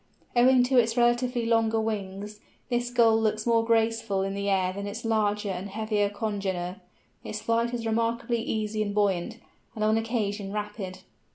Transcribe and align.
Owing 0.35 0.63
to 0.63 0.79
its 0.79 0.97
relatively 0.97 1.45
longer 1.45 1.79
wings, 1.79 2.39
this 2.71 2.89
Gull 2.89 3.21
looks 3.21 3.45
more 3.45 3.63
graceful 3.63 4.23
in 4.23 4.33
the 4.33 4.49
air 4.49 4.73
than 4.73 4.87
its 4.87 5.05
larger 5.05 5.51
and 5.51 5.69
heavier 5.69 6.09
congener: 6.09 6.81
its 7.23 7.39
flight 7.41 7.71
is 7.71 7.85
remarkably 7.85 8.39
easy 8.41 8.81
and 8.81 8.95
buoyant, 8.95 9.37
and 9.75 9.83
on 9.83 9.99
occasion 9.99 10.51
rapid. 10.51 11.01